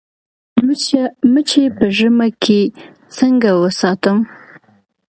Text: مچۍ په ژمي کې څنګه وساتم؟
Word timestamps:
مچۍ 1.33 1.65
په 1.77 1.85
ژمي 1.97 2.29
کې 2.43 2.59
څنګه 3.15 3.49
وساتم؟ 3.61 4.17